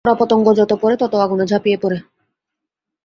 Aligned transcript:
পোড়া 0.05 0.15
পতঙ্গ 0.19 0.47
যত 0.53 0.71
পোড়ে 0.81 0.95
তত 0.97 1.13
আগুনে 1.15 1.45
ঝাঁপিয়ে 1.47 1.77
পড়ে। 1.77 1.97